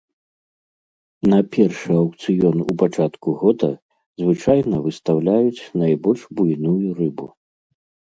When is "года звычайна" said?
3.41-4.75